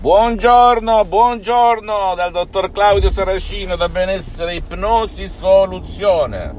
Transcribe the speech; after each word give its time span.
Buongiorno, 0.00 1.04
buongiorno 1.06 2.14
dal 2.14 2.30
dottor 2.30 2.70
Claudio 2.70 3.10
Saracino 3.10 3.74
da 3.74 3.88
Benessere 3.88 4.54
Ipnosi 4.54 5.26
Soluzione. 5.26 6.54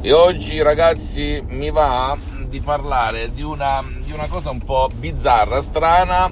E 0.00 0.12
oggi 0.12 0.62
ragazzi 0.62 1.42
mi 1.48 1.72
va 1.72 2.16
di 2.48 2.60
parlare 2.60 3.32
di 3.32 3.42
una, 3.42 3.82
di 4.00 4.12
una 4.12 4.28
cosa 4.28 4.50
un 4.50 4.60
po' 4.60 4.88
bizzarra, 4.94 5.60
strana, 5.60 6.30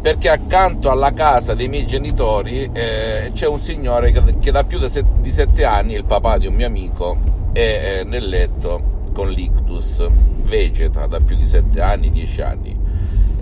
perché 0.00 0.30
accanto 0.30 0.90
alla 0.90 1.12
casa 1.12 1.52
dei 1.52 1.68
miei 1.68 1.86
genitori 1.86 2.70
eh, 2.72 3.30
c'è 3.34 3.46
un 3.46 3.60
signore 3.60 4.12
che, 4.12 4.38
che 4.38 4.50
da 4.50 4.64
più 4.64 4.78
di, 4.78 4.88
set, 4.88 5.04
di 5.04 5.30
sette 5.30 5.66
anni, 5.66 5.92
il 5.92 6.06
papà 6.06 6.38
di 6.38 6.46
un 6.46 6.54
mio 6.54 6.66
amico, 6.66 7.18
è 7.52 7.98
eh, 7.98 8.04
nel 8.04 8.26
letto 8.26 9.10
con 9.12 9.28
l'ictus, 9.28 10.02
vegeta 10.44 11.06
da 11.06 11.20
più 11.20 11.36
di 11.36 11.46
sette 11.46 11.82
anni, 11.82 12.10
dieci 12.10 12.40
anni 12.40 12.79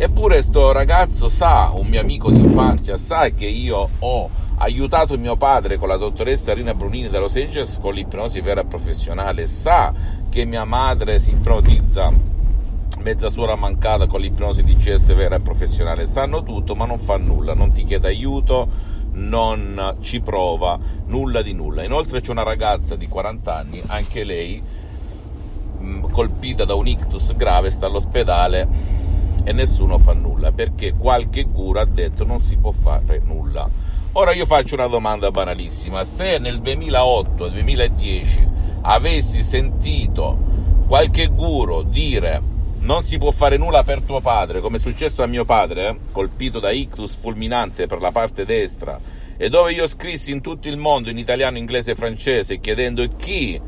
Eppure 0.01 0.43
sto 0.43 0.71
ragazzo 0.71 1.29
sa, 1.29 1.73
un 1.75 1.89
mio 1.89 1.99
amico 1.99 2.31
d'infanzia, 2.31 2.97
sa 2.97 3.31
che 3.31 3.47
io 3.47 3.89
ho 3.99 4.31
aiutato 4.59 5.19
mio 5.19 5.35
padre 5.35 5.77
con 5.77 5.89
la 5.89 5.97
dottoressa 5.97 6.55
Rina 6.55 6.73
Brunini 6.73 7.09
da 7.09 7.19
Los 7.19 7.35
Angeles 7.35 7.79
con 7.81 7.95
l'ipnosi 7.95 8.41
vera 8.41 8.63
professionale, 8.63 9.49
sa 9.49 9.93
che 10.29 10.45
mia 10.45 10.65
madre 10.65 11.19
si 11.19 11.31
ipnotizza 11.31 12.13
mezza 13.01 13.29
suora 13.29 13.57
mancata 13.57 14.07
con 14.07 14.21
l'ipnosi 14.21 14.63
di 14.63 14.77
CS 14.77 15.15
vera 15.15 15.35
e 15.35 15.41
professionale, 15.41 16.07
sanno 16.07 16.45
tutto 16.45 16.77
ma 16.77 16.87
non 16.87 17.01
fa 17.01 17.17
nulla, 17.17 17.55
non 17.55 17.73
ti 17.73 17.83
chiede 17.83 18.07
aiuto, 18.07 18.69
non 19.15 19.97
ci 20.01 20.21
prova, 20.21 20.79
nulla 21.07 21.43
di 21.43 21.55
nulla. 21.55 21.83
Inoltre 21.83 22.21
c'è 22.21 22.31
una 22.31 22.45
ragazza 22.45 22.95
di 22.95 23.09
40 23.09 23.53
anni, 23.53 23.83
anche 23.89 24.23
lei 24.23 24.63
colpita 26.13 26.65
da 26.65 26.75
un 26.75 26.87
ictus 26.87 27.35
grave, 27.35 27.73
sta 27.73 27.87
all'ospedale 27.87 28.98
e 29.49 29.53
nessuno 29.53 29.97
fa 29.97 30.13
nulla 30.13 30.53
perché 30.53 30.93
qualche 30.93 31.45
guru 31.45 31.79
ha 31.79 31.87
detto 31.87 32.27
non 32.27 32.43
si 32.43 32.59
può 32.59 32.71
fare 32.71 33.19
nulla. 33.25 33.67
Ora 34.13 34.33
io 34.33 34.45
faccio 34.45 34.75
una 34.75 34.89
domanda 34.89 35.31
banalissima, 35.31 36.05
se 36.05 36.37
nel 36.37 36.61
2008-2010 36.61 38.47
avessi 38.83 39.43
sentito 39.43 40.37
qualche 40.87 41.29
guru 41.29 41.83
dire 41.83 42.43
non 42.81 43.03
si 43.03 43.17
può 43.17 43.31
fare 43.31 43.57
nulla 43.57 43.83
per 43.85 44.03
tuo 44.03 44.21
padre, 44.21 44.61
come 44.61 44.77
è 44.77 44.81
successo 44.81 45.23
a 45.23 45.27
mio 45.27 45.47
padre, 45.47 45.89
eh, 45.89 45.97
colpito 46.13 46.61
da 46.61 46.71
ictus 46.71 47.17
fulminante 47.17 47.87
per 47.87 48.03
la 48.03 48.13
parte 48.13 48.45
destra, 48.45 49.01
e 49.39 49.49
dove 49.49 49.73
io 49.73 49.87
scrissi 49.87 50.31
in 50.31 50.43
tutto 50.43 50.69
il 50.69 50.77
mondo, 50.77 51.09
in 51.09 51.17
italiano, 51.17 51.57
inglese 51.57 51.93
e 51.93 51.95
francese, 51.95 52.61
chiedendo 52.61 53.09
chi, 53.17 53.59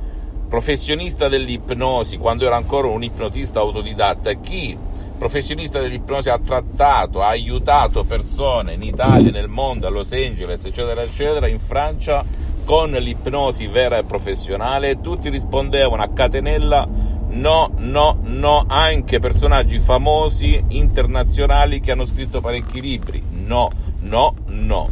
professionista 0.46 1.28
dell'ipnosi, 1.28 2.18
quando 2.18 2.44
ero 2.44 2.54
ancora 2.54 2.88
un 2.88 3.02
ipnotista 3.02 3.60
autodidatta, 3.60 4.34
chi 4.34 4.76
professionista 5.20 5.78
dell'ipnosi 5.80 6.30
ha 6.30 6.38
trattato, 6.38 7.20
ha 7.20 7.28
aiutato 7.28 8.04
persone 8.04 8.72
in 8.72 8.82
Italia, 8.82 9.30
nel 9.30 9.48
mondo, 9.48 9.86
a 9.86 9.90
Los 9.90 10.12
Angeles, 10.12 10.64
eccetera, 10.64 11.02
eccetera, 11.02 11.46
in 11.46 11.60
Francia 11.60 12.24
con 12.64 12.92
l'ipnosi 12.92 13.66
vera 13.66 13.98
e 13.98 14.04
professionale 14.04 14.88
e 14.88 15.00
tutti 15.02 15.28
rispondevano 15.28 16.03
a 16.03 16.08
catenella 16.08 16.88
no, 17.32 17.70
no, 17.76 18.19
no, 18.22 18.64
anche 18.66 19.19
personaggi 19.19 19.78
famosi 19.78 20.64
internazionali 20.69 21.81
che 21.81 21.91
hanno 21.91 22.06
scritto 22.06 22.41
parecchi 22.41 22.81
libri, 22.81 23.22
no, 23.44 23.69
no, 24.00 24.34
no. 24.47 24.88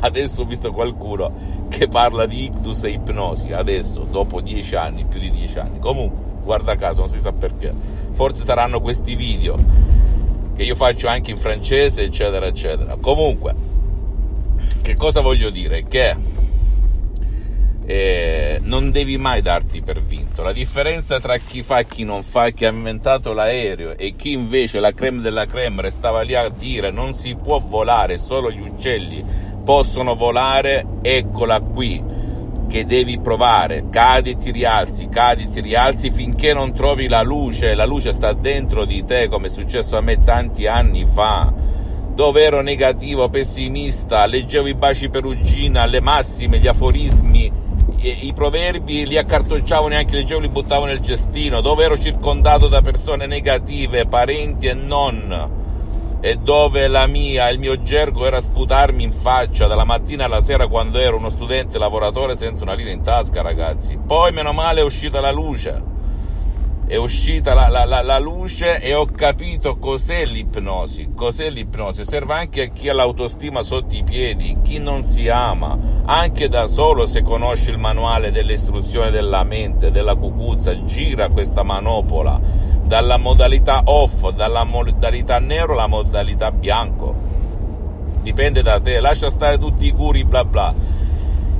Adesso 0.00 0.42
ho 0.42 0.44
visto 0.44 0.72
qualcuno 0.72 1.68
che 1.68 1.86
parla 1.86 2.26
di 2.26 2.46
ictus 2.46 2.82
e 2.82 2.90
ipnosi, 2.90 3.52
adesso, 3.52 4.00
dopo 4.10 4.40
dieci 4.40 4.74
anni, 4.74 5.04
più 5.04 5.20
di 5.20 5.30
dieci 5.30 5.56
anni. 5.60 5.78
Comunque, 5.78 6.42
guarda 6.42 6.74
caso, 6.74 7.02
non 7.02 7.10
si 7.10 7.20
sa 7.20 7.30
perché. 7.30 7.99
Forse 8.20 8.44
saranno 8.44 8.82
questi 8.82 9.14
video 9.14 9.56
che 10.54 10.62
io 10.62 10.74
faccio 10.74 11.08
anche 11.08 11.30
in 11.30 11.38
francese, 11.38 12.02
eccetera, 12.02 12.44
eccetera. 12.44 12.96
Comunque, 13.00 13.54
che 14.82 14.94
cosa 14.94 15.22
voglio 15.22 15.48
dire? 15.48 15.84
Che 15.84 16.16
eh, 17.86 18.60
non 18.64 18.90
devi 18.90 19.16
mai 19.16 19.40
darti 19.40 19.80
per 19.80 20.02
vinto. 20.02 20.42
La 20.42 20.52
differenza 20.52 21.18
tra 21.18 21.38
chi 21.38 21.62
fa 21.62 21.78
e 21.78 21.86
chi 21.86 22.04
non 22.04 22.22
fa, 22.22 22.50
chi 22.50 22.66
ha 22.66 22.70
inventato 22.70 23.32
l'aereo 23.32 23.96
e 23.96 24.14
chi 24.16 24.32
invece 24.32 24.80
la 24.80 24.92
creme 24.92 25.22
della 25.22 25.46
creme 25.46 25.80
restava 25.80 26.20
lì 26.20 26.34
a 26.34 26.50
dire 26.50 26.90
non 26.90 27.14
si 27.14 27.34
può 27.36 27.58
volare, 27.58 28.18
solo 28.18 28.50
gli 28.50 28.60
uccelli 28.60 29.24
possono 29.64 30.14
volare, 30.14 30.84
eccola 31.00 31.58
qui 31.60 32.19
che 32.70 32.86
devi 32.86 33.18
provare, 33.18 33.86
cadi 33.90 34.30
e 34.30 34.36
ti 34.36 34.52
rialzi, 34.52 35.08
cadi 35.08 35.42
e 35.42 35.50
ti 35.50 35.60
rialzi 35.60 36.08
finché 36.12 36.54
non 36.54 36.72
trovi 36.72 37.08
la 37.08 37.20
luce, 37.20 37.74
la 37.74 37.84
luce 37.84 38.12
sta 38.12 38.32
dentro 38.32 38.84
di 38.84 39.04
te 39.04 39.28
come 39.28 39.48
è 39.48 39.50
successo 39.50 39.96
a 39.96 40.00
me 40.00 40.22
tanti 40.22 40.68
anni 40.68 41.04
fa, 41.04 41.52
dove 42.14 42.44
ero 42.44 42.62
negativo, 42.62 43.28
pessimista, 43.28 44.24
leggevo 44.26 44.68
i 44.68 44.74
baci 44.74 45.10
perugina, 45.10 45.84
le 45.86 46.00
massime, 46.00 46.60
gli 46.60 46.68
aforismi, 46.68 47.52
i, 48.02 48.32
proverbi 48.32 49.04
li 49.04 49.18
accartocciavo, 49.18 49.88
neanche 49.88 50.14
leggevo, 50.14 50.38
li 50.38 50.48
buttavo 50.48 50.84
nel 50.84 51.02
cestino, 51.02 51.60
dove 51.60 51.82
ero 51.82 51.98
circondato 51.98 52.68
da 52.68 52.80
persone 52.82 53.26
negative, 53.26 54.06
parenti 54.06 54.66
e 54.66 54.74
non 54.74 55.59
e 56.20 56.36
dove 56.36 56.86
la 56.86 57.06
mia, 57.06 57.48
il 57.48 57.58
mio 57.58 57.80
gergo 57.82 58.26
era 58.26 58.40
sputarmi 58.40 59.02
in 59.02 59.12
faccia 59.12 59.66
dalla 59.66 59.84
mattina 59.84 60.26
alla 60.26 60.42
sera 60.42 60.66
quando 60.66 60.98
ero 60.98 61.16
uno 61.16 61.30
studente 61.30 61.78
lavoratore 61.78 62.36
senza 62.36 62.62
una 62.62 62.74
lira 62.74 62.90
in 62.90 63.02
tasca, 63.02 63.40
ragazzi. 63.40 63.98
Poi, 64.06 64.30
meno 64.30 64.52
male, 64.52 64.80
è 64.80 64.84
uscita 64.84 65.20
la 65.20 65.32
luce. 65.32 65.98
È 66.86 66.96
uscita 66.96 67.54
la, 67.54 67.68
la, 67.68 67.84
la, 67.84 68.02
la 68.02 68.18
luce 68.18 68.80
e 68.80 68.94
ho 68.94 69.06
capito 69.06 69.78
cos'è 69.78 70.26
l'ipnosi. 70.26 71.12
Cos'è 71.14 71.48
l'ipnosi? 71.48 72.04
Serve 72.04 72.34
anche 72.34 72.62
a 72.62 72.66
chi 72.66 72.88
ha 72.88 72.92
l'autostima 72.92 73.62
sotto 73.62 73.94
i 73.94 74.02
piedi, 74.02 74.58
chi 74.62 74.78
non 74.78 75.04
si 75.04 75.28
ama, 75.28 75.78
anche 76.04 76.48
da 76.48 76.66
solo 76.66 77.06
se 77.06 77.22
conosce 77.22 77.70
il 77.70 77.78
manuale 77.78 78.32
delle 78.32 78.54
istruzioni 78.54 79.10
della 79.10 79.44
mente, 79.44 79.92
della 79.92 80.16
cucuzza, 80.16 80.84
gira 80.84 81.28
questa 81.28 81.62
manopola 81.62 82.69
dalla 82.90 83.18
modalità 83.18 83.82
off, 83.84 84.30
dalla 84.30 84.64
modalità 84.64 85.38
nero 85.38 85.74
alla 85.74 85.86
modalità 85.86 86.50
bianco. 86.50 87.14
Dipende 88.20 88.62
da 88.62 88.80
te, 88.80 88.98
lascia 88.98 89.30
stare 89.30 89.58
tutti 89.58 89.86
i 89.86 89.92
curi 89.92 90.24
bla 90.24 90.44
bla. 90.44 90.74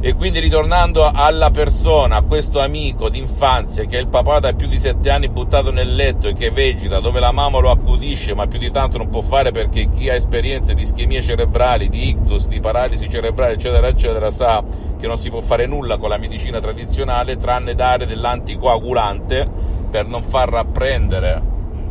E 0.00 0.14
quindi 0.14 0.40
ritornando 0.40 1.08
alla 1.08 1.52
persona, 1.52 2.16
a 2.16 2.22
questo 2.22 2.58
amico 2.58 3.08
d'infanzia 3.08 3.84
che 3.84 3.96
è 3.96 4.00
il 4.00 4.08
papà 4.08 4.40
da 4.40 4.54
più 4.54 4.66
di 4.66 4.80
sette 4.80 5.08
anni 5.08 5.28
buttato 5.28 5.70
nel 5.70 5.94
letto 5.94 6.26
e 6.26 6.32
che 6.32 6.50
vegeta, 6.50 6.98
dove 6.98 7.20
la 7.20 7.30
mamma 7.30 7.60
lo 7.60 7.70
accudisce, 7.70 8.34
ma 8.34 8.48
più 8.48 8.58
di 8.58 8.70
tanto 8.72 8.98
non 8.98 9.08
può 9.08 9.20
fare 9.20 9.52
perché 9.52 9.88
chi 9.88 10.08
ha 10.08 10.14
esperienze 10.14 10.74
di 10.74 10.82
ischemie 10.82 11.22
cerebrali, 11.22 11.88
di 11.88 12.08
ictus, 12.08 12.48
di 12.48 12.58
paralisi 12.58 13.08
cerebrale, 13.08 13.52
eccetera, 13.52 13.86
eccetera, 13.86 14.32
sa 14.32 14.64
che 14.98 15.06
non 15.06 15.16
si 15.16 15.30
può 15.30 15.42
fare 15.42 15.66
nulla 15.66 15.96
con 15.96 16.08
la 16.08 16.18
medicina 16.18 16.58
tradizionale 16.58 17.36
tranne 17.36 17.76
dare 17.76 18.04
dell'anticoagulante 18.04 19.78
per 19.90 20.06
non 20.06 20.22
far 20.22 20.48
rapprendere, 20.48 21.42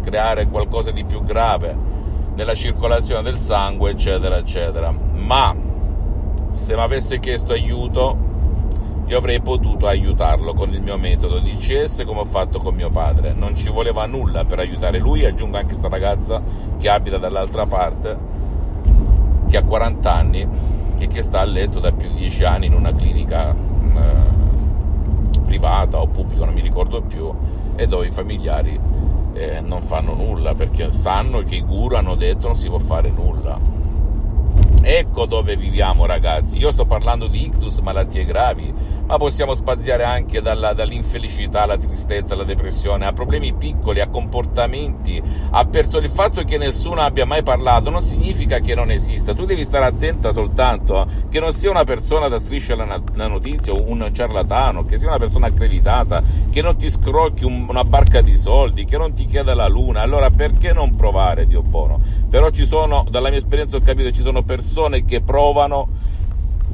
creare 0.04 0.48
qualcosa 0.48 0.92
di 0.92 1.04
più 1.04 1.24
grave 1.24 1.76
nella 2.34 2.54
circolazione 2.54 3.22
del 3.22 3.38
sangue, 3.38 3.92
eccetera, 3.92 4.38
eccetera. 4.38 4.92
Ma 4.92 5.54
se 6.54 6.76
mi 6.76 6.82
avesse 6.82 7.20
chiesto 7.20 7.52
aiuto, 7.52 8.28
io 9.06 9.18
avrei 9.18 9.42
potuto 9.42 9.88
aiutarlo 9.88 10.54
con 10.54 10.72
il 10.72 10.82
mio 10.82 10.98
metodo 10.98 11.40
di 11.40 11.58
CS 11.58 12.04
come 12.06 12.22
ho 12.22 12.26
fatto 12.26 12.60
con 12.60 12.76
mio 12.76 12.90
padre. 12.90 13.34
Non 13.34 13.56
ci 13.56 13.70
voleva 13.70 14.06
nulla 14.06 14.46
per 14.46 14.60
aiutare 14.60 15.00
lui, 15.00 15.26
aggiungo 15.26 15.58
anche 15.58 15.70
questa 15.70 15.90
ragazza 15.90 16.42
che 16.78 16.90
abita 16.90 17.18
dall'altra 17.18 17.66
parte, 17.66 18.18
che 19.50 19.58
ha 19.58 19.64
40 19.64 20.14
anni 20.14 20.48
e 20.98 21.08
che 21.08 21.22
sta 21.22 21.40
a 21.40 21.46
letto 21.46 21.80
da 21.80 21.92
più 21.92 22.08
di 22.10 22.16
10 22.16 22.44
anni 22.44 22.66
in 22.68 22.74
una 22.74 22.94
clinica 22.94 23.52
eh, 23.52 24.39
privata 25.50 26.00
o 26.00 26.06
pubblica, 26.06 26.46
non 26.46 26.54
mi 26.54 26.62
ricordo 26.62 27.02
più, 27.02 27.34
e 27.76 27.88
dove 27.88 28.06
i 28.06 28.12
familiari 28.12 28.80
eh, 29.34 29.62
non 29.62 29.82
fanno 29.82 30.14
nulla 30.14 30.54
perché 30.54 30.94
sanno 30.94 31.42
che 31.42 31.56
i 31.56 31.64
guru 31.64 31.96
hanno 31.96 32.14
detto 32.14 32.46
non 32.46 32.56
si 32.56 32.70
può 32.70 32.78
fare 32.78 33.10
nulla. 33.10 33.60
Ecco 34.92 35.28
dove 35.28 35.56
viviamo 35.56 36.08
ragazzi, 36.08 36.58
io 36.58 36.72
sto 36.72 36.84
parlando 36.84 37.28
di 37.28 37.46
ictus, 37.46 37.78
malattie 37.78 38.26
gravi, 38.26 38.74
ma 39.06 39.18
possiamo 39.18 39.54
spaziare 39.54 40.04
anche 40.04 40.42
dalla, 40.42 40.74
dall'infelicità 40.74 41.62
alla 41.62 41.78
tristezza, 41.78 42.34
alla 42.34 42.44
depressione, 42.44 43.06
a 43.06 43.14
problemi 43.14 43.54
piccoli, 43.54 44.00
a 44.00 44.08
comportamenti, 44.08 45.22
a 45.52 45.64
persone. 45.66 46.06
Il 46.08 46.12
fatto 46.12 46.44
che 46.44 46.58
nessuno 46.58 47.02
abbia 47.02 47.28
mai 47.28 47.44
parlato 47.44 47.92
non 47.92 48.02
significa 48.02 48.58
che 48.58 48.74
non 48.74 48.90
esista, 48.90 49.36
tu 49.36 49.46
devi 49.46 49.64
stare 49.64 49.86
attenta 49.86 50.32
soltanto 50.32 51.06
che 51.30 51.40
non 51.40 51.54
sia 51.54 51.70
una 51.70 51.84
persona 51.84 52.28
da 52.28 52.40
striscia 52.40 52.74
la 52.74 53.28
notizia, 53.28 53.74
un 53.74 54.10
ciarlatano, 54.12 54.86
che 54.86 54.98
sia 54.98 55.08
una 55.08 55.20
persona 55.20 55.46
accreditata, 55.46 56.24
che 56.50 56.62
non 56.62 56.78
ti 56.78 56.90
scrocchi 56.90 57.46
un, 57.46 57.66
una 57.68 57.84
barca 57.84 58.22
di 58.22 58.36
soldi, 58.36 58.86
che 58.86 58.98
non 58.98 59.14
ti 59.14 59.26
chieda 59.26 59.54
la 59.54 59.68
luna, 59.68 60.02
allora 60.02 60.30
perché 60.30 60.74
non 60.74 60.96
provare, 60.96 61.48
Dio 61.48 61.62
buono? 61.62 62.00
Però 62.30 62.50
ci 62.50 62.66
sono, 62.66 63.06
dalla 63.10 63.30
mia 63.30 63.38
esperienza 63.38 63.78
ho 63.78 63.82
capito, 63.82 64.12
ci 64.12 64.22
sono 64.22 64.44
persone 64.44 65.06
che 65.06 65.22
provano 65.22 65.88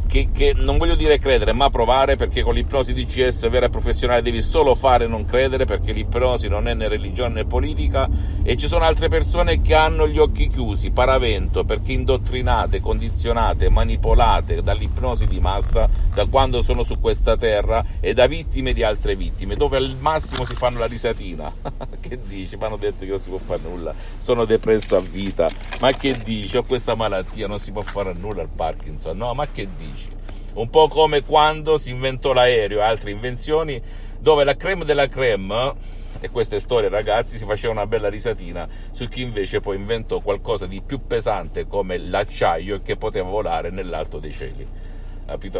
che, 0.07 0.29
che, 0.31 0.53
non 0.55 0.77
voglio 0.77 0.95
dire 0.95 1.17
credere, 1.17 1.51
ma 1.53 1.69
provare, 1.69 2.15
perché 2.15 2.41
con 2.41 2.53
l'ipnosi 2.53 2.93
DCS 2.93 3.49
vera 3.49 3.65
e 3.65 3.69
professionale 3.69 4.21
devi 4.21 4.41
solo 4.41 4.75
fare 4.75 5.05
e 5.05 5.07
non 5.07 5.25
credere, 5.25 5.65
perché 5.65 5.91
l'ipnosi 5.91 6.47
non 6.47 6.69
è 6.69 6.73
né 6.73 6.87
religione 6.87 7.33
né 7.33 7.45
politica, 7.45 8.07
e 8.43 8.55
ci 8.55 8.67
sono 8.67 8.85
altre 8.85 9.09
persone 9.09 9.61
che 9.61 9.73
hanno 9.73 10.07
gli 10.07 10.17
occhi 10.17 10.47
chiusi, 10.47 10.91
paravento, 10.91 11.65
perché 11.65 11.91
indottrinate, 11.91 12.79
condizionate, 12.79 13.69
manipolate 13.69 14.63
dall'ipnosi 14.63 15.25
di 15.27 15.39
massa, 15.39 15.89
da 16.15 16.25
quando 16.25 16.61
sono 16.61 16.83
su 16.83 16.97
questa 16.99 17.35
terra, 17.35 17.83
e 17.99 18.13
da 18.13 18.25
vittime 18.25 18.71
di 18.71 18.83
altre 18.83 19.15
vittime, 19.15 19.57
dove 19.57 19.75
al 19.75 19.97
massimo 19.99 20.45
si 20.45 20.55
fanno 20.55 20.79
la 20.79 20.87
risatina. 20.87 21.53
che 21.99 22.17
dici? 22.23 22.55
Mi 22.55 22.63
hanno 22.63 22.77
detto 22.77 22.99
che 23.03 23.11
non 23.11 23.19
si 23.19 23.29
può 23.29 23.37
fare 23.37 23.61
nulla, 23.61 23.93
sono 24.17 24.45
depresso 24.45 24.95
a 24.95 25.01
vita, 25.01 25.49
ma 25.79 25.91
che 25.91 26.17
dici? 26.23 26.55
Ho 26.55 26.63
questa 26.63 26.95
malattia, 26.95 27.47
non 27.47 27.59
si 27.59 27.73
può 27.73 27.81
fare 27.81 28.13
nulla 28.13 28.41
al 28.41 28.47
Parkinson, 28.47 29.17
no, 29.17 29.33
ma 29.33 29.45
che 29.45 29.67
dici? 29.77 30.13
un 30.53 30.69
po' 30.69 30.87
come 30.87 31.21
quando 31.21 31.77
si 31.77 31.89
inventò 31.89 32.31
l'aereo 32.31 32.79
e 32.79 32.83
altre 32.83 33.11
invenzioni, 33.11 33.81
dove 34.17 34.45
la 34.45 34.55
creme 34.55 34.85
della 34.85 35.09
creme, 35.09 35.73
e 36.21 36.29
queste 36.29 36.61
storie 36.61 36.87
ragazzi, 36.87 37.37
si 37.37 37.43
faceva 37.43 37.73
una 37.73 37.87
bella 37.87 38.07
risatina 38.07 38.65
su 38.91 39.09
chi 39.09 39.21
invece 39.21 39.59
poi 39.59 39.75
inventò 39.75 40.21
qualcosa 40.21 40.65
di 40.65 40.81
più 40.81 41.05
pesante 41.05 41.67
come 41.67 41.97
l'acciaio 41.97 42.81
che 42.81 42.95
poteva 42.95 43.27
volare 43.27 43.69
nell'alto 43.69 44.19
dei 44.19 44.31
cieli? 44.31 44.93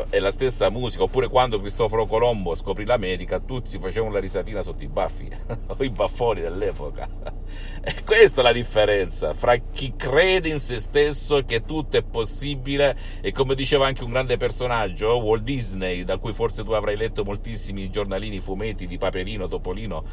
È 0.09 0.19
la 0.19 0.29
stessa 0.29 0.69
musica, 0.69 1.03
oppure 1.03 1.27
quando 1.27 1.59
Cristoforo 1.59 2.06
Colombo 2.06 2.53
scoprì 2.53 2.85
l'America, 2.85 3.39
tutti 3.39 3.79
facevano 3.79 4.13
la 4.13 4.19
risatina 4.19 4.62
sotto 4.62 4.83
i 4.83 4.88
baffi, 4.88 5.27
o 5.67 5.83
i 5.83 5.89
baffoni 5.89 6.41
dell'epoca. 6.41 7.09
E 7.88 8.03
questa 8.03 8.41
è 8.41 8.44
la 8.44 8.51
differenza 8.51 9.35
fra 9.35 9.56
chi 9.57 9.94
crede 9.95 10.50
in 10.50 10.59
se 10.59 10.79
stesso 10.79 11.44
che 11.45 11.63
tutto 11.63 11.97
è 11.97 12.01
possibile 12.01 12.97
e 13.21 13.31
come 13.31 13.53
diceva 13.53 13.85
anche 13.85 14.03
un 14.03 14.09
grande 14.09 14.38
personaggio, 14.38 15.17
Walt 15.17 15.44
Disney, 15.44 16.03
da 16.03 16.18
cui 16.18 16.33
forse 16.33 16.63
tu 16.63 16.71
avrai 16.71 16.97
letto 16.97 17.23
moltissimi 17.23 17.91
giornalini, 17.91 18.39
fumetti 18.39 18.88
di 18.88 18.97
Paperino, 18.97 19.47
Topolino, 19.47 20.03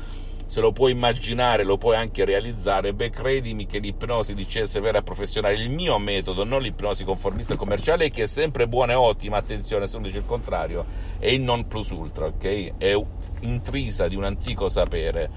se 0.46 0.60
lo 0.60 0.72
puoi 0.72 0.92
immaginare, 0.92 1.64
lo 1.64 1.78
puoi 1.78 1.96
anche 1.96 2.24
realizzare, 2.24 2.92
beh 2.92 3.10
credimi 3.10 3.66
che 3.66 3.78
l'ipnosi 3.78 4.34
di 4.34 4.46
CS 4.46 4.80
vera 4.80 4.98
e 4.98 5.02
professionale, 5.02 5.54
il 5.54 5.70
mio 5.70 5.98
metodo, 5.98 6.44
non 6.44 6.62
l'ipnosi 6.62 7.04
conformista 7.04 7.56
commerciale, 7.56 8.10
che 8.10 8.22
è 8.22 8.26
sempre 8.26 8.68
buona 8.68 8.92
e 8.92 8.96
ottima, 8.96 9.38
attenzione 9.38 9.86
se 9.86 9.94
non 9.94 10.02
dice 10.02 10.18
il 10.18 10.26
contrario, 10.26 10.84
è 11.18 11.28
il 11.28 11.40
non 11.40 11.66
plus 11.68 11.90
ultra, 11.90 12.26
ok? 12.26 12.72
È 12.78 12.94
intrisa 13.40 14.08
di 14.08 14.16
un 14.16 14.24
antico 14.24 14.68
sapere 14.68 15.30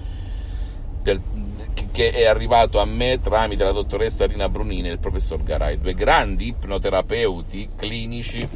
del, 1.02 1.22
che 1.92 2.10
è 2.10 2.26
arrivato 2.26 2.80
a 2.80 2.84
me 2.84 3.20
tramite 3.20 3.62
la 3.62 3.72
dottoressa 3.72 4.26
Rina 4.26 4.48
Brunini 4.48 4.88
e 4.88 4.92
il 4.92 4.98
professor 4.98 5.42
Garay, 5.42 5.78
due 5.78 5.94
grandi 5.94 6.48
ipnoterapeuti 6.48 7.70
clinici 7.76 8.46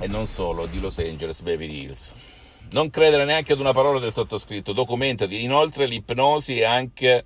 e 0.00 0.06
non 0.06 0.26
solo 0.26 0.66
di 0.66 0.80
Los 0.80 0.98
Angeles, 0.98 1.40
Beverly 1.42 1.82
Hills. 1.82 2.14
Non 2.70 2.90
credere 2.90 3.24
neanche 3.24 3.54
ad 3.54 3.60
una 3.60 3.72
parola 3.72 3.98
del 3.98 4.12
sottoscritto, 4.12 4.72
documentati. 4.72 5.42
Inoltre 5.42 5.86
l'ipnosi 5.86 6.60
è 6.60 6.64
anche 6.64 7.24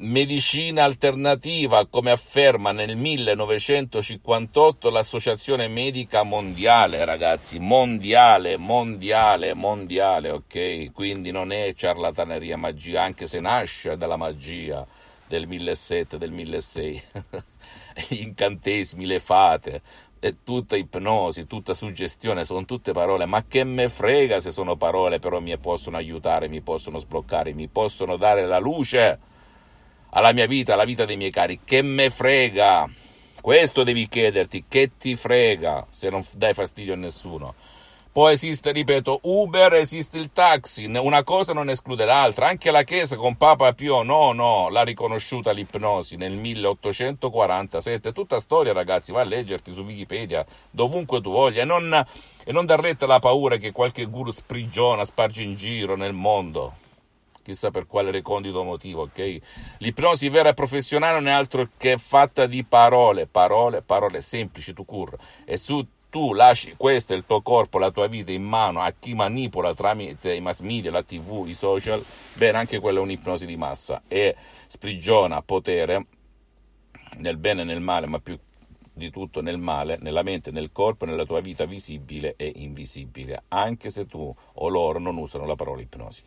medicina 0.00 0.84
alternativa, 0.84 1.86
come 1.86 2.10
afferma 2.10 2.72
nel 2.72 2.96
1958 2.96 4.88
l'Associazione 4.88 5.68
Medica 5.68 6.22
Mondiale, 6.22 7.04
ragazzi, 7.04 7.58
mondiale, 7.58 8.56
mondiale, 8.56 9.52
mondiale, 9.52 10.30
ok? 10.30 10.90
Quindi 10.92 11.30
non 11.30 11.52
è 11.52 11.74
ciarlataneria 11.74 12.56
magia, 12.56 13.02
anche 13.02 13.26
se 13.26 13.40
nasce 13.40 13.98
dalla 13.98 14.16
magia 14.16 14.86
del 15.28 15.46
1700, 15.46 16.16
del 16.16 16.30
1600. 16.30 17.44
Gli 18.08 18.22
incantesimi, 18.22 19.04
le 19.04 19.20
fate, 19.20 19.82
è 20.20 20.34
tutta 20.44 20.76
ipnosi, 20.76 21.46
tutta 21.46 21.72
suggestione, 21.72 22.44
sono 22.44 22.66
tutte 22.66 22.92
parole, 22.92 23.24
ma 23.24 23.44
che 23.48 23.64
me 23.64 23.88
frega 23.88 24.38
se 24.38 24.50
sono 24.50 24.76
parole, 24.76 25.18
però 25.18 25.40
mi 25.40 25.56
possono 25.56 25.96
aiutare, 25.96 26.46
mi 26.46 26.60
possono 26.60 26.98
sbloccare, 26.98 27.54
mi 27.54 27.68
possono 27.68 28.16
dare 28.16 28.46
la 28.46 28.58
luce 28.58 29.18
alla 30.10 30.32
mia 30.32 30.46
vita, 30.46 30.74
alla 30.74 30.84
vita 30.84 31.06
dei 31.06 31.16
miei 31.16 31.30
cari, 31.30 31.60
che 31.64 31.80
me 31.82 32.10
frega. 32.10 32.88
Questo 33.40 33.82
devi 33.82 34.06
chiederti, 34.08 34.64
che 34.68 34.90
ti 34.98 35.16
frega 35.16 35.86
se 35.88 36.10
non 36.10 36.22
dai 36.34 36.52
fastidio 36.52 36.92
a 36.92 36.96
nessuno. 36.96 37.54
Poi 38.12 38.32
esiste, 38.32 38.72
ripeto, 38.72 39.20
Uber, 39.22 39.74
esiste 39.74 40.18
il 40.18 40.32
taxi, 40.32 40.84
una 40.84 41.22
cosa 41.22 41.52
non 41.52 41.70
esclude 41.70 42.04
l'altra. 42.04 42.48
Anche 42.48 42.72
la 42.72 42.82
Chiesa 42.82 43.14
con 43.14 43.36
Papa 43.36 43.72
Pio 43.72 44.02
no, 44.02 44.32
no, 44.32 44.68
l'ha 44.68 44.82
riconosciuta 44.82 45.52
l'ipnosi 45.52 46.16
nel 46.16 46.34
1847. 46.34 48.10
Tutta 48.12 48.40
storia, 48.40 48.72
ragazzi, 48.72 49.12
va 49.12 49.20
a 49.20 49.24
leggerti 49.24 49.72
su 49.72 49.82
Wikipedia, 49.82 50.44
dovunque 50.72 51.20
tu 51.20 51.30
voglia, 51.30 51.62
e 51.62 51.64
non, 51.64 52.04
e 52.44 52.50
non 52.50 52.66
dar 52.66 52.80
retta 52.80 53.04
alla 53.04 53.20
paura 53.20 53.58
che 53.58 53.70
qualche 53.70 54.06
guru 54.06 54.32
sprigiona, 54.32 55.04
sparge 55.04 55.44
in 55.44 55.54
giro 55.54 55.94
nel 55.94 56.12
mondo. 56.12 56.78
Chissà 57.44 57.70
per 57.70 57.86
quale 57.86 58.10
recondito 58.10 58.64
motivo, 58.64 59.02
ok? 59.02 59.38
L'ipnosi 59.78 60.28
vera 60.28 60.48
e 60.48 60.54
professionale 60.54 61.12
non 61.12 61.28
è 61.28 61.30
altro 61.30 61.68
che 61.76 61.96
fatta 61.96 62.46
di 62.46 62.64
parole, 62.64 63.28
parole, 63.28 63.82
parole 63.82 64.20
semplici, 64.20 64.72
tu 64.72 64.84
cur. 64.84 65.16
E 65.44 65.56
su 65.56 65.86
tu 66.10 66.34
lasci 66.34 66.74
questo 66.76 67.14
il 67.14 67.24
tuo 67.24 67.40
corpo, 67.40 67.78
la 67.78 67.90
tua 67.90 68.08
vita 68.08 68.32
in 68.32 68.42
mano 68.42 68.80
a 68.80 68.92
chi 68.98 69.14
manipola 69.14 69.74
tramite 69.74 70.34
i 70.34 70.40
mass 70.40 70.60
media, 70.60 70.90
la 70.90 71.02
tv, 71.02 71.46
i 71.46 71.54
social, 71.54 72.04
bene, 72.34 72.58
anche 72.58 72.80
quella 72.80 72.98
è 72.98 73.02
un'ipnosi 73.02 73.46
di 73.46 73.56
massa 73.56 74.02
e 74.08 74.36
sprigiona 74.66 75.40
potere 75.40 76.06
nel 77.18 77.36
bene 77.36 77.62
e 77.62 77.64
nel 77.64 77.80
male, 77.80 78.06
ma 78.06 78.18
più 78.18 78.38
di 78.92 79.10
tutto 79.10 79.40
nel 79.40 79.58
male, 79.58 79.98
nella 80.00 80.22
mente, 80.22 80.50
nel 80.50 80.72
corpo, 80.72 81.06
nella 81.06 81.24
tua 81.24 81.40
vita 81.40 81.64
visibile 81.64 82.34
e 82.36 82.52
invisibile, 82.56 83.44
anche 83.48 83.88
se 83.88 84.06
tu 84.06 84.34
o 84.54 84.68
loro 84.68 84.98
non 84.98 85.16
usano 85.16 85.46
la 85.46 85.54
parola 85.54 85.80
ipnosi. 85.80 86.22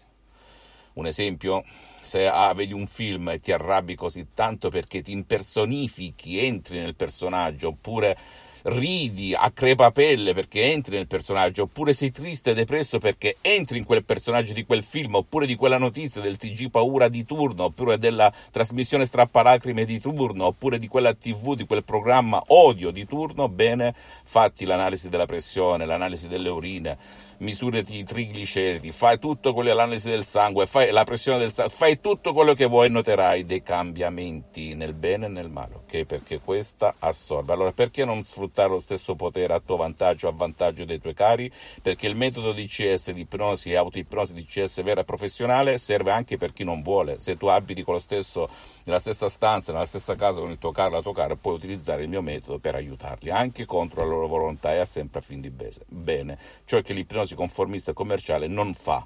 Un 0.94 1.08
esempio, 1.08 1.64
se 2.02 2.28
ah, 2.28 2.54
vedi 2.54 2.72
un 2.72 2.88
film 2.88 3.30
e 3.30 3.40
ti 3.40 3.52
arrabbi 3.52 3.96
così 3.96 4.28
tanto 4.34 4.70
perché 4.70 5.02
ti 5.02 5.12
impersonifichi, 5.12 6.40
entri 6.40 6.80
nel 6.80 6.96
personaggio, 6.96 7.70
oppure 7.70 8.18
ridi 8.64 9.34
a 9.34 9.52
crepapelle 9.52 10.34
perché 10.34 10.72
entri 10.72 10.96
nel 10.96 11.08
personaggio, 11.08 11.64
oppure 11.64 11.94
sei 11.94 12.12
triste 12.12 12.52
e 12.52 12.54
depresso 12.54 13.00
perché 13.00 13.38
entri 13.42 13.78
in 13.78 13.84
quel 13.84 14.04
personaggio 14.04 14.54
di 14.54 14.66
quel 14.66 14.84
film, 14.84 15.16
oppure 15.16 15.46
di 15.46 15.56
quella 15.56 15.78
notizia 15.78 16.22
del 16.22 16.38
TG 16.38 16.70
paura 16.70 17.08
di 17.08 17.26
turno, 17.26 17.66
oppure 17.66 17.98
della 17.98 18.32
trasmissione 18.52 19.06
strappalacrime 19.06 19.86
di 19.86 20.00
turno, 20.00 20.46
oppure 20.46 20.80
di 20.80 20.88
quella 20.88 21.14
TV, 21.14 21.56
di 21.56 21.66
quel 21.66 21.84
programma 21.84 22.42
odio 22.48 22.92
di 22.92 23.06
turno, 23.06 23.50
bene, 23.50 23.94
fatti 24.24 24.66
l'analisi 24.66 25.10
della 25.10 25.26
pressione, 25.26 25.86
l'analisi 25.86 26.28
delle 26.28 26.50
urine 26.50 26.98
misurati 27.44 27.98
i 27.98 28.04
trigliceridi, 28.04 28.92
fai 28.92 29.20
tutto 29.20 29.54
quello 29.54 29.74
l'analisi 29.74 30.10
del 30.10 30.26
sangue, 30.26 30.66
fai 30.66 30.92
la 30.92 31.04
pressione 31.04 31.38
del 31.38 31.52
sangue, 31.52 31.76
fai 31.76 32.00
tutto 32.00 32.34
quello 32.34 32.54
che 32.54 32.66
vuoi 32.66 32.88
e 32.88 32.90
noterai 32.90 33.46
dei 33.46 33.62
cambiamenti 33.62 34.74
nel 34.74 34.94
bene 34.94 35.26
e 35.26 35.30
nel 35.30 35.50
male, 35.50 35.76
ok? 35.76 36.06
Perché 36.06 36.40
questa 36.40 36.96
assorbe. 37.00 37.54
Allora 37.54 37.72
perché 37.72 38.06
non 38.06 38.24
sfruttare 38.24 38.70
lo 38.70 38.80
stesso 38.80 39.16
potere 39.16 39.54
a 39.54 39.60
tuo 39.60 39.76
vantaggio, 39.76 40.28
a 40.28 40.32
vantaggio 40.32 40.86
dei 40.86 41.00
tuoi 41.00 41.14
cari? 41.14 41.52
Perché 41.82 42.08
il 42.08 42.16
metodo 42.16 42.54
di 42.54 42.66
CS, 42.66 43.12
di 43.12 43.22
ipnosi 43.22 43.72
e 43.72 43.76
autoipnosi 43.76 44.34
di 44.34 44.46
CS 44.46 44.82
vera 44.82 45.02
e 45.02 45.04
professionale 45.04 45.78
serve 45.78 46.12
anche 46.12 46.38
per 46.38 46.54
chi 46.54 46.64
non 46.64 46.82
vuole. 46.82 47.20
Se 47.20 47.38
tu 47.38 47.48
abiti 47.48 47.84
con 47.84 47.96
lo 47.96 48.00
stesso, 48.00 48.50
nella 48.86 49.00
stessa 49.00 49.28
stanza, 49.30 49.74
nella 49.74 49.86
stessa 49.86 50.16
casa 50.16 50.40
con 50.40 50.50
il 50.50 50.58
tuo 50.58 50.72
caro 50.72 50.92
la 50.92 51.02
tua 51.02 51.14
cara, 51.14 51.36
puoi 51.36 51.56
utilizzare 51.56 52.04
il 52.04 52.10
mio 52.10 52.22
metodo 52.22 52.60
per 52.60 52.76
aiutarli, 52.76 53.30
anche 53.30 53.66
contro 53.66 54.02
la 54.02 54.08
loro 54.08 54.28
volontà 54.28 54.74
e 54.74 54.86
sempre 54.86 55.20
a 55.20 55.22
fin 55.22 55.42
di 55.42 55.52
bene. 55.88 56.38
Ciò 56.66 56.82
che 56.82 56.94
l'ipnosi 56.94 57.33
ipnosi 57.34 57.36
conformista 57.36 57.92
e 57.92 57.94
commerciale 57.94 58.48
non 58.48 58.74
fa, 58.74 59.06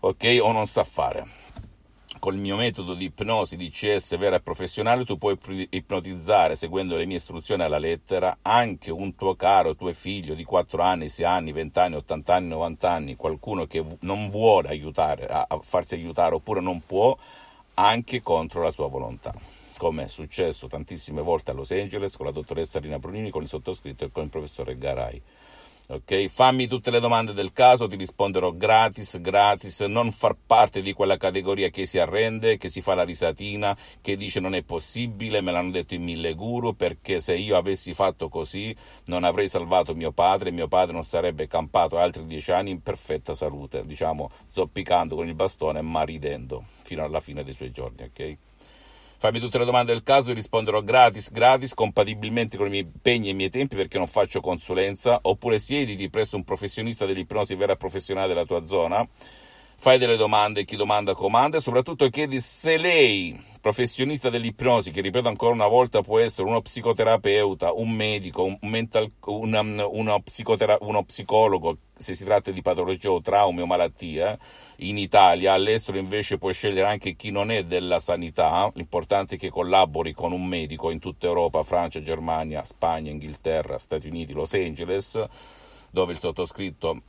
ok? 0.00 0.38
O 0.42 0.52
non 0.52 0.66
sa 0.66 0.84
fare. 0.84 1.44
Con 2.18 2.34
il 2.34 2.40
mio 2.40 2.56
metodo 2.56 2.94
di 2.94 3.06
ipnosi 3.06 3.56
di 3.56 3.68
CS 3.68 4.16
vera 4.16 4.36
e 4.36 4.40
professionale 4.40 5.04
tu 5.04 5.18
puoi 5.18 5.36
ipnotizzare, 5.68 6.56
seguendo 6.56 6.96
le 6.96 7.04
mie 7.04 7.18
istruzioni 7.18 7.62
alla 7.62 7.78
lettera, 7.78 8.38
anche 8.40 8.90
un 8.90 9.14
tuo 9.14 9.34
caro, 9.34 9.76
tuo 9.76 9.92
figlio 9.92 10.34
di 10.34 10.42
4 10.42 10.82
anni, 10.82 11.10
6 11.10 11.24
anni, 11.26 11.52
20 11.52 11.78
anni, 11.78 11.94
80 11.96 12.34
anni, 12.34 12.48
90 12.48 12.90
anni, 12.90 13.16
qualcuno 13.16 13.66
che 13.66 13.84
non 14.00 14.30
vuole 14.30 14.68
aiutare, 14.68 15.26
a 15.26 15.46
farsi 15.60 15.94
aiutare 15.94 16.34
oppure 16.34 16.60
non 16.60 16.82
può, 16.86 17.16
anche 17.74 18.22
contro 18.22 18.62
la 18.62 18.70
sua 18.70 18.88
volontà. 18.88 19.34
come 19.76 20.04
è 20.04 20.08
successo 20.08 20.68
tantissime 20.68 21.20
volte 21.20 21.50
a 21.50 21.54
Los 21.54 21.70
Angeles 21.70 22.16
con 22.16 22.24
la 22.24 22.32
dottoressa 22.32 22.80
Rina 22.80 22.98
Brunini, 22.98 23.28
con 23.28 23.42
il 23.42 23.48
sottoscritto 23.48 24.04
e 24.04 24.10
con 24.10 24.24
il 24.24 24.30
professore 24.30 24.78
Garai. 24.78 25.20
Ok, 25.88 26.26
fammi 26.26 26.66
tutte 26.66 26.90
le 26.90 26.98
domande 26.98 27.32
del 27.32 27.52
caso, 27.52 27.86
ti 27.86 27.94
risponderò 27.94 28.50
gratis, 28.50 29.20
gratis, 29.20 29.82
non 29.82 30.10
far 30.10 30.34
parte 30.44 30.82
di 30.82 30.92
quella 30.92 31.16
categoria 31.16 31.68
che 31.68 31.86
si 31.86 32.00
arrende, 32.00 32.56
che 32.56 32.68
si 32.68 32.80
fa 32.80 32.94
la 32.96 33.04
risatina, 33.04 33.76
che 34.00 34.16
dice 34.16 34.40
non 34.40 34.56
è 34.56 34.64
possibile, 34.64 35.40
me 35.40 35.52
l'hanno 35.52 35.70
detto 35.70 35.94
in 35.94 36.02
mille 36.02 36.34
guru, 36.34 36.74
perché 36.74 37.20
se 37.20 37.36
io 37.36 37.56
avessi 37.56 37.94
fatto 37.94 38.28
così 38.28 38.74
non 39.04 39.22
avrei 39.22 39.48
salvato 39.48 39.94
mio 39.94 40.10
padre, 40.10 40.50
mio 40.50 40.66
padre 40.66 40.92
non 40.92 41.04
sarebbe 41.04 41.46
campato 41.46 41.98
altri 41.98 42.26
dieci 42.26 42.50
anni 42.50 42.70
in 42.70 42.82
perfetta 42.82 43.34
salute, 43.34 43.86
diciamo 43.86 44.28
zoppicando 44.50 45.14
con 45.14 45.28
il 45.28 45.34
bastone 45.34 45.82
ma 45.82 46.02
ridendo 46.02 46.64
fino 46.82 47.04
alla 47.04 47.20
fine 47.20 47.44
dei 47.44 47.54
suoi 47.54 47.70
giorni, 47.70 48.02
ok? 48.02 48.36
Fammi 49.18 49.40
tutte 49.40 49.56
le 49.56 49.64
domande 49.64 49.92
del 49.92 50.02
caso 50.02 50.30
e 50.30 50.34
risponderò 50.34 50.82
gratis, 50.82 51.30
gratis, 51.30 51.72
compatibilmente 51.72 52.58
con 52.58 52.66
i 52.66 52.70
miei 52.70 52.82
impegni 52.82 53.28
e 53.28 53.30
i 53.30 53.34
miei 53.34 53.48
tempi 53.48 53.74
perché 53.74 53.96
non 53.96 54.08
faccio 54.08 54.42
consulenza, 54.42 55.20
oppure 55.22 55.58
siediti 55.58 56.10
presso 56.10 56.36
un 56.36 56.44
professionista 56.44 57.06
dell'ipnosi 57.06 57.54
vera 57.54 57.76
professionale 57.76 58.28
della 58.28 58.44
tua 58.44 58.62
zona, 58.62 59.06
fai 59.78 59.96
delle 59.96 60.18
domande, 60.18 60.66
chi 60.66 60.76
domanda 60.76 61.14
comanda 61.14 61.56
e 61.56 61.60
soprattutto 61.60 62.10
chiedi 62.10 62.40
se 62.40 62.76
lei, 62.76 63.42
professionista 63.66 64.30
dell'ipnosi, 64.30 64.92
che 64.92 65.00
ripeto 65.00 65.26
ancora 65.26 65.52
una 65.52 65.66
volta 65.66 66.00
può 66.00 66.20
essere 66.20 66.46
uno 66.46 66.62
psicoterapeuta, 66.62 67.72
un 67.72 67.90
medico, 67.90 68.44
un 68.44 68.58
mental, 68.60 69.10
un, 69.24 69.84
uno, 69.90 70.20
psicotera- 70.20 70.78
uno 70.82 71.02
psicologo, 71.02 71.78
se 71.96 72.14
si 72.14 72.24
tratta 72.24 72.52
di 72.52 72.62
patologie 72.62 73.08
o 73.08 73.20
traumi 73.20 73.62
o 73.62 73.66
malattie, 73.66 74.38
in 74.76 74.96
Italia, 74.98 75.54
all'estero 75.54 75.98
invece 75.98 76.38
puoi 76.38 76.54
scegliere 76.54 76.88
anche 76.88 77.16
chi 77.16 77.32
non 77.32 77.50
è 77.50 77.64
della 77.64 77.98
sanità, 77.98 78.70
l'importante 78.72 79.34
è 79.34 79.38
che 79.38 79.50
collabori 79.50 80.12
con 80.12 80.30
un 80.30 80.46
medico 80.46 80.92
in 80.92 81.00
tutta 81.00 81.26
Europa, 81.26 81.64
Francia, 81.64 82.00
Germania, 82.00 82.64
Spagna, 82.64 83.10
Inghilterra, 83.10 83.80
Stati 83.80 84.06
Uniti, 84.06 84.32
Los 84.32 84.54
Angeles, 84.54 85.20
dove 85.90 86.12
il 86.12 86.18
sottoscritto 86.20 87.02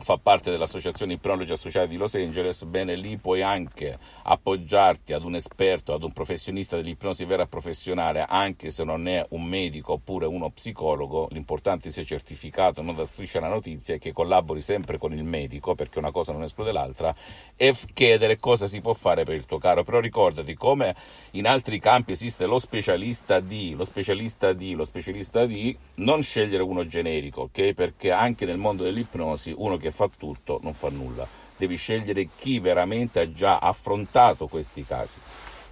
fa 0.00 0.16
parte 0.16 0.50
dell'associazione 0.50 1.14
Ipnologi 1.14 1.52
Associati 1.52 1.88
di 1.88 1.96
Los 1.96 2.14
Angeles, 2.14 2.62
bene 2.64 2.94
lì 2.94 3.16
puoi 3.16 3.42
anche 3.42 3.98
appoggiarti 4.22 5.12
ad 5.12 5.24
un 5.24 5.34
esperto, 5.34 5.92
ad 5.92 6.02
un 6.02 6.12
professionista 6.12 6.76
dell'ipnosi 6.76 7.24
vera 7.24 7.46
professionale, 7.46 8.24
anche 8.26 8.70
se 8.70 8.84
non 8.84 9.08
è 9.08 9.24
un 9.30 9.44
medico 9.44 9.94
oppure 9.94 10.26
uno 10.26 10.50
psicologo, 10.50 11.28
l'importante 11.32 11.90
sia 11.90 12.04
certificato, 12.04 12.80
non 12.82 12.94
da 12.94 13.04
striscia 13.04 13.40
la 13.40 13.48
notizia 13.48 13.94
e 13.94 13.98
che 13.98 14.12
collabori 14.12 14.60
sempre 14.60 14.98
con 14.98 15.12
il 15.12 15.24
medico, 15.24 15.74
perché 15.74 15.98
una 15.98 16.12
cosa 16.12 16.32
non 16.32 16.42
esclude 16.42 16.72
l'altra, 16.72 17.14
e 17.56 17.74
chiedere 17.92 18.38
cosa 18.38 18.66
si 18.66 18.80
può 18.80 18.94
fare 18.94 19.24
per 19.24 19.34
il 19.34 19.46
tuo 19.46 19.58
caro. 19.58 19.82
Però 19.82 20.00
ricordati, 20.00 20.54
come 20.54 20.94
in 21.32 21.46
altri 21.46 21.78
campi 21.80 22.12
esiste 22.12 22.46
lo 22.46 22.58
specialista 22.58 23.40
di, 23.40 23.74
lo 23.74 23.84
specialista 23.84 24.52
di, 24.52 24.74
lo 24.74 24.84
specialista 24.84 25.44
di, 25.44 25.76
non 25.96 26.22
scegliere 26.22 26.62
uno 26.62 26.86
generico, 26.86 27.42
ok? 27.42 27.72
Perché 27.72 28.12
anche 28.12 28.46
nel 28.46 28.58
mondo 28.58 28.84
dell'ipnosi 28.84 29.52
uno 29.56 29.76
che 29.76 29.87
che 29.88 29.90
fa 29.90 30.08
tutto 30.16 30.60
non 30.62 30.74
fa 30.74 30.88
nulla. 30.90 31.26
Devi 31.56 31.76
scegliere 31.76 32.28
chi 32.36 32.60
veramente 32.60 33.20
ha 33.20 33.32
già 33.32 33.58
affrontato 33.58 34.46
questi 34.46 34.84
casi 34.84 35.18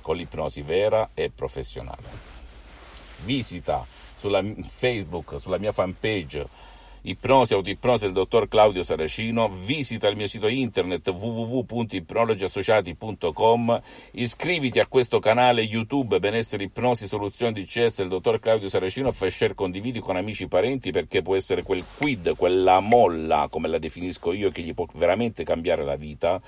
con 0.01 0.17
l'ipnosi 0.17 0.63
vera 0.63 1.11
e 1.15 1.31
professionale. 1.31 2.35
Visita 3.25 3.85
sulla 4.17 4.43
Facebook, 4.67 5.39
sulla 5.39 5.59
mia 5.59 5.73
fanpage 5.73 6.47
Ipnosi 7.09 7.55
Autoipnosi 7.55 8.05
del 8.05 8.13
dottor 8.13 8.49
Claudio 8.49 8.83
Saracino, 8.83 9.49
visita 9.49 10.09
il 10.09 10.17
mio 10.17 10.27
sito 10.27 10.49
internet 10.49 11.09
www.ipnologiassociati.com, 11.09 13.81
iscriviti 14.13 14.81
a 14.81 14.89
questo 14.89 15.21
canale 15.21 15.63
YouTube 15.63 16.19
Benessere 16.19 16.65
Ipnosi 16.65 17.07
Soluzioni 17.07 17.63
DCS 17.63 17.99
del 17.99 18.09
dottor 18.09 18.41
Claudio 18.41 18.69
Saracino, 18.69 19.13
fai 19.13 19.31
share, 19.31 19.55
condividi 19.55 20.01
con 20.01 20.17
amici 20.17 20.43
e 20.43 20.49
parenti 20.49 20.91
perché 20.91 21.23
può 21.23 21.37
essere 21.37 21.63
quel 21.63 21.85
quid, 21.97 22.35
quella 22.35 22.81
molla, 22.81 23.47
come 23.49 23.69
la 23.69 23.79
definisco 23.79 24.33
io, 24.33 24.51
che 24.51 24.63
gli 24.63 24.75
può 24.75 24.89
veramente 24.95 25.45
cambiare 25.45 25.85
la 25.85 25.95
vita. 25.95 26.43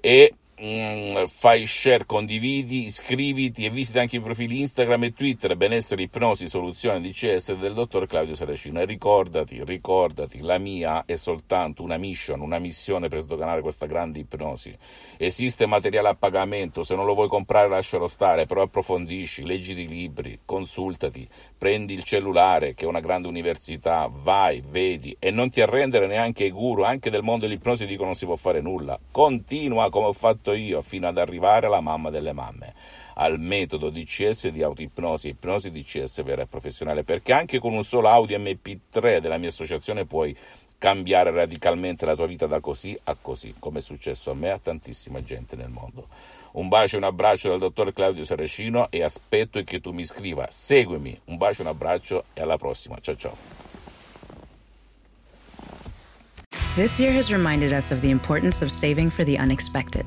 E 0.00 0.32
Mm, 0.60 1.24
fai 1.28 1.66
share, 1.66 2.04
condividi, 2.04 2.84
iscriviti 2.84 3.64
e 3.64 3.70
visita 3.70 4.00
anche 4.00 4.16
i 4.16 4.20
profili 4.20 4.60
Instagram 4.60 5.04
e 5.04 5.12
Twitter. 5.14 5.56
Benessere 5.56 6.02
Ipnosi 6.02 6.46
Soluzione 6.46 7.00
DCS 7.00 7.54
del 7.54 7.72
dottor 7.72 8.06
Claudio 8.06 8.34
Saracino. 8.34 8.78
E 8.78 8.84
ricordati, 8.84 9.64
ricordati, 9.64 10.40
la 10.40 10.58
mia 10.58 11.04
è 11.06 11.16
soltanto 11.16 11.82
una 11.82 11.96
mission, 11.96 12.40
una 12.40 12.58
missione 12.58 13.08
per 13.08 13.20
sdoganare 13.20 13.62
questa 13.62 13.86
grande 13.86 14.18
ipnosi. 14.18 14.76
Esiste 15.16 15.64
materiale 15.64 16.08
a 16.08 16.14
pagamento, 16.14 16.84
se 16.84 16.94
non 16.94 17.06
lo 17.06 17.14
vuoi 17.14 17.28
comprare 17.28 17.68
lascialo 17.68 18.06
stare, 18.06 18.44
però 18.44 18.60
approfondisci, 18.62 19.44
leggi 19.44 19.72
i 19.72 19.88
libri, 19.88 20.40
consultati, 20.44 21.26
prendi 21.56 21.94
il 21.94 22.04
cellulare 22.04 22.74
che 22.74 22.84
è 22.84 22.88
una 22.88 23.00
grande 23.00 23.26
università, 23.26 24.08
vai, 24.12 24.62
vedi. 24.64 25.16
E 25.18 25.30
non 25.30 25.48
ti 25.48 25.62
arrendere 25.62 26.06
neanche 26.06 26.44
ai 26.44 26.50
guru, 26.50 26.82
anche 26.82 27.08
del 27.08 27.22
mondo 27.22 27.46
dell'ipnosi 27.46 27.86
dicono 27.86 28.08
non 28.08 28.16
si 28.16 28.26
può 28.26 28.36
fare 28.36 28.60
nulla. 28.60 28.98
Continua 29.10 29.88
come 29.88 30.06
ho 30.06 30.12
fatto 30.12 30.41
io 30.50 30.80
fino 30.80 31.06
ad 31.06 31.18
arrivare 31.18 31.66
alla 31.66 31.80
mamma 31.80 32.10
delle 32.10 32.32
mamme, 32.32 32.74
al 33.14 33.38
metodo 33.38 33.90
DCS 33.90 34.48
di 34.48 34.62
autoipnosi, 34.62 35.28
ipnosi 35.28 35.70
DCS 35.70 36.24
vera 36.24 36.42
e 36.42 36.46
professionale, 36.46 37.04
perché 37.04 37.32
anche 37.32 37.60
con 37.60 37.72
un 37.72 37.84
solo 37.84 38.08
audio 38.08 38.36
MP3 38.38 39.18
della 39.18 39.38
mia 39.38 39.50
associazione 39.50 40.04
puoi 40.04 40.36
cambiare 40.78 41.30
radicalmente 41.30 42.04
la 42.04 42.16
tua 42.16 42.26
vita 42.26 42.48
da 42.48 42.58
così 42.58 42.98
a 43.04 43.14
così, 43.14 43.54
come 43.60 43.78
è 43.78 43.82
successo 43.82 44.32
a 44.32 44.34
me 44.34 44.48
e 44.48 44.50
a 44.50 44.58
tantissima 44.58 45.22
gente 45.22 45.54
nel 45.54 45.68
mondo. 45.68 46.08
Un 46.52 46.68
bacio 46.68 46.96
e 46.96 46.98
un 46.98 47.04
abbraccio 47.04 47.48
dal 47.48 47.58
dottor 47.58 47.92
Claudio 47.92 48.24
Saracino 48.24 48.90
e 48.90 49.02
aspetto 49.02 49.62
che 49.62 49.80
tu 49.80 49.92
mi 49.92 50.04
scriva. 50.04 50.48
Seguimi. 50.50 51.18
Un 51.26 51.36
bacio 51.36 51.62
e 51.62 51.64
un 51.64 51.70
abbraccio 51.70 52.24
e 52.34 52.42
alla 52.42 52.58
prossima. 52.58 52.98
Ciao 53.00 53.16
ciao. 53.16 53.36
This 56.74 56.98
year 56.98 57.12
has 57.12 57.30
reminded 57.30 57.72
us 57.72 57.90
of 57.90 58.00
the 58.00 58.10
importance 58.10 58.62
of 58.62 58.70
saving 58.70 59.10
for 59.10 59.24
the 59.24 59.36
unexpected. 59.36 60.06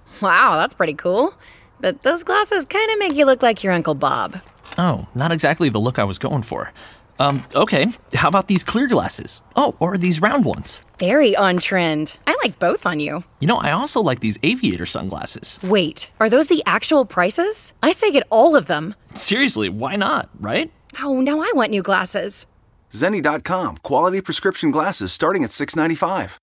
Wow, 0.21 0.51
that's 0.55 0.73
pretty 0.73 0.93
cool. 0.93 1.33
But 1.79 2.03
those 2.03 2.23
glasses 2.23 2.65
kind 2.65 2.91
of 2.91 2.99
make 2.99 3.15
you 3.15 3.25
look 3.25 3.41
like 3.41 3.63
your 3.63 3.73
Uncle 3.73 3.95
Bob. 3.95 4.39
Oh, 4.77 5.07
not 5.15 5.31
exactly 5.31 5.69
the 5.69 5.79
look 5.79 5.99
I 5.99 6.03
was 6.03 6.19
going 6.19 6.43
for. 6.43 6.71
Um, 7.19 7.43
okay, 7.53 7.87
how 8.15 8.29
about 8.29 8.47
these 8.47 8.63
clear 8.63 8.87
glasses? 8.87 9.41
Oh, 9.55 9.75
or 9.79 9.97
these 9.97 10.21
round 10.21 10.43
ones? 10.43 10.81
Very 10.97 11.35
on 11.35 11.59
trend. 11.59 12.17
I 12.25 12.35
like 12.43 12.57
both 12.57 12.85
on 12.85 12.99
you. 12.99 13.23
You 13.39 13.47
know, 13.47 13.57
I 13.57 13.71
also 13.71 14.01
like 14.01 14.21
these 14.21 14.39
aviator 14.41 14.85
sunglasses. 14.87 15.59
Wait, 15.61 16.09
are 16.19 16.29
those 16.29 16.47
the 16.47 16.63
actual 16.65 17.05
prices? 17.05 17.73
I 17.83 17.91
say 17.91 18.11
get 18.11 18.25
all 18.31 18.55
of 18.55 18.65
them. 18.65 18.95
Seriously, 19.13 19.69
why 19.69 19.97
not, 19.97 20.29
right? 20.39 20.71
Oh, 20.99 21.21
now 21.21 21.41
I 21.41 21.51
want 21.53 21.71
new 21.71 21.83
glasses. 21.83 22.47
Zenny.com, 22.91 23.77
quality 23.77 24.21
prescription 24.21 24.71
glasses 24.71 25.11
starting 25.13 25.43
at 25.43 25.51
695. 25.51 26.39